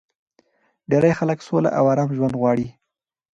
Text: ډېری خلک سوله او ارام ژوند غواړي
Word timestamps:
ډېری 0.89 1.11
خلک 1.19 1.39
سوله 1.47 1.69
او 1.77 1.83
ارام 1.93 2.09
ژوند 2.17 2.33
غواړي 2.39 2.67